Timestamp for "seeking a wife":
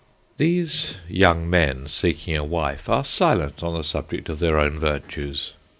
1.87-2.89